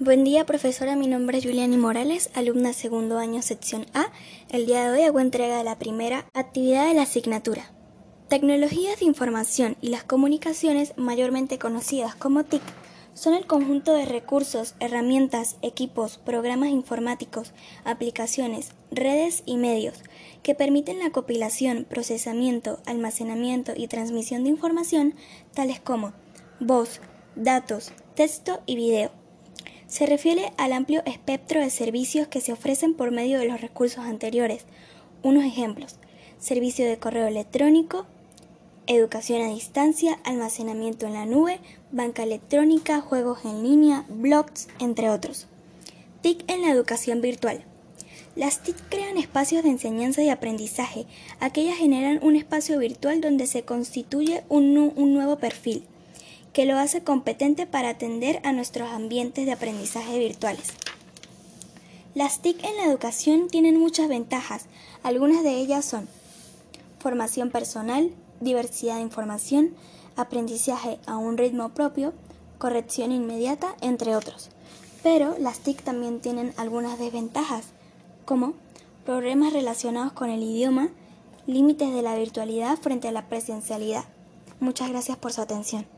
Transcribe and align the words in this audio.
Buen 0.00 0.24
día, 0.24 0.44
profesora. 0.44 0.96
Mi 0.96 1.06
nombre 1.06 1.38
es 1.38 1.44
Juliani 1.44 1.76
Morales, 1.76 2.28
alumna 2.34 2.72
segundo 2.72 3.16
año, 3.16 3.42
sección 3.42 3.86
A. 3.94 4.10
El 4.48 4.66
día 4.66 4.90
de 4.90 4.90
hoy 4.90 5.02
hago 5.06 5.20
entrega 5.20 5.56
de 5.56 5.62
la 5.62 5.78
primera 5.78 6.26
actividad 6.34 6.88
de 6.88 6.94
la 6.94 7.02
asignatura. 7.02 7.70
Tecnologías 8.26 8.98
de 8.98 9.04
información 9.04 9.76
y 9.80 9.90
las 9.90 10.02
comunicaciones, 10.02 10.94
mayormente 10.96 11.60
conocidas 11.60 12.16
como 12.16 12.42
TIC, 12.42 12.60
son 13.14 13.34
el 13.34 13.46
conjunto 13.46 13.94
de 13.94 14.04
recursos, 14.04 14.74
herramientas, 14.80 15.58
equipos, 15.62 16.18
programas 16.18 16.70
informáticos, 16.70 17.52
aplicaciones, 17.84 18.72
redes 18.90 19.44
y 19.46 19.58
medios 19.58 20.02
que 20.42 20.56
permiten 20.56 20.98
la 20.98 21.10
compilación, 21.10 21.86
procesamiento, 21.88 22.80
almacenamiento 22.84 23.74
y 23.76 23.86
transmisión 23.86 24.42
de 24.42 24.50
información, 24.50 25.14
tales 25.54 25.78
como 25.78 26.14
voz, 26.58 27.00
datos, 27.36 27.92
texto 28.16 28.60
y 28.66 28.74
video 28.74 29.12
se 29.94 30.06
refiere 30.06 30.52
al 30.56 30.72
amplio 30.72 31.04
espectro 31.06 31.60
de 31.60 31.70
servicios 31.70 32.26
que 32.26 32.40
se 32.40 32.52
ofrecen 32.52 32.94
por 32.94 33.12
medio 33.12 33.38
de 33.38 33.44
los 33.44 33.60
recursos 33.60 34.04
anteriores. 34.04 34.64
Unos 35.22 35.44
ejemplos, 35.44 36.00
servicio 36.40 36.84
de 36.84 36.98
correo 36.98 37.28
electrónico, 37.28 38.04
educación 38.88 39.42
a 39.42 39.54
distancia, 39.54 40.18
almacenamiento 40.24 41.06
en 41.06 41.12
la 41.12 41.26
nube, 41.26 41.60
banca 41.92 42.24
electrónica, 42.24 43.02
juegos 43.02 43.44
en 43.44 43.62
línea, 43.62 44.04
blogs, 44.08 44.66
entre 44.80 45.10
otros. 45.10 45.46
TIC 46.22 46.42
en 46.50 46.62
la 46.62 46.72
educación 46.72 47.20
virtual. 47.20 47.62
Las 48.34 48.64
TIC 48.64 48.74
crean 48.88 49.16
espacios 49.16 49.62
de 49.62 49.70
enseñanza 49.70 50.24
y 50.24 50.28
aprendizaje. 50.28 51.06
Aquellas 51.38 51.76
generan 51.76 52.18
un 52.20 52.34
espacio 52.34 52.80
virtual 52.80 53.20
donde 53.20 53.46
se 53.46 53.62
constituye 53.62 54.42
un, 54.48 54.76
un 54.76 55.14
nuevo 55.14 55.38
perfil 55.38 55.84
que 56.54 56.64
lo 56.64 56.78
hace 56.78 57.02
competente 57.02 57.66
para 57.66 57.90
atender 57.90 58.40
a 58.44 58.52
nuestros 58.52 58.88
ambientes 58.88 59.44
de 59.44 59.52
aprendizaje 59.52 60.18
virtuales. 60.18 60.68
Las 62.14 62.40
TIC 62.40 62.64
en 62.64 62.76
la 62.76 62.84
educación 62.84 63.48
tienen 63.48 63.76
muchas 63.76 64.08
ventajas, 64.08 64.66
algunas 65.02 65.42
de 65.42 65.56
ellas 65.56 65.84
son 65.84 66.08
formación 67.00 67.50
personal, 67.50 68.12
diversidad 68.40 68.94
de 68.94 69.02
información, 69.02 69.74
aprendizaje 70.14 71.00
a 71.06 71.16
un 71.16 71.36
ritmo 71.36 71.70
propio, 71.70 72.14
corrección 72.58 73.10
inmediata, 73.10 73.74
entre 73.80 74.14
otros. 74.14 74.48
Pero 75.02 75.36
las 75.40 75.58
TIC 75.58 75.82
también 75.82 76.20
tienen 76.20 76.54
algunas 76.56 77.00
desventajas, 77.00 77.66
como 78.24 78.54
problemas 79.04 79.52
relacionados 79.52 80.12
con 80.12 80.30
el 80.30 80.42
idioma, 80.42 80.88
límites 81.48 81.92
de 81.92 82.00
la 82.00 82.14
virtualidad 82.14 82.78
frente 82.78 83.08
a 83.08 83.12
la 83.12 83.28
presencialidad. 83.28 84.04
Muchas 84.60 84.88
gracias 84.88 85.18
por 85.18 85.32
su 85.32 85.42
atención. 85.42 85.93